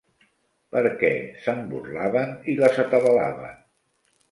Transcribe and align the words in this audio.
Perquè 0.75 1.11
se'n 1.43 1.61
burlaven 1.75 2.33
i 2.55 2.57
les 2.65 2.83
atabalaven. 2.87 3.57